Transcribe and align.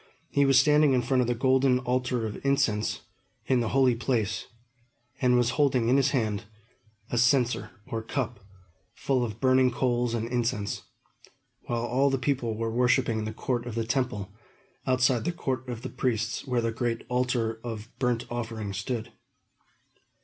He 0.31 0.45
was 0.45 0.59
standing 0.59 0.93
in 0.93 1.03
front 1.03 1.21
of 1.21 1.27
the 1.27 1.35
golden 1.35 1.77
altar 1.77 2.25
of 2.25 2.43
incense, 2.43 3.01
in 3.45 3.59
the 3.59 3.69
Holy 3.69 3.93
Place, 3.93 4.47
and 5.21 5.37
was 5.37 5.51
holding 5.61 5.89
in 5.89 5.97
his 5.97 6.09
hand 6.09 6.45
a 7.11 7.19
censer, 7.19 7.69
or 7.85 8.01
cup, 8.01 8.39
full 8.95 9.23
of 9.23 9.39
burning 9.39 9.69
coals 9.69 10.15
and 10.15 10.27
incense; 10.27 10.81
while 11.67 11.83
all 11.85 12.09
the 12.09 12.17
people 12.17 12.57
were 12.57 12.71
worshipping 12.71 13.19
in 13.19 13.25
the 13.25 13.31
court 13.31 13.67
of 13.67 13.75
the 13.75 13.85
Temple, 13.85 14.33
outside 14.87 15.23
the 15.23 15.31
court 15.31 15.69
of 15.69 15.83
the 15.83 15.89
Priests, 15.89 16.47
where 16.47 16.61
the 16.61 16.71
great 16.71 17.03
altar 17.07 17.59
of 17.63 17.91
burnt 17.99 18.25
offering 18.31 18.73
stood. 18.73 19.11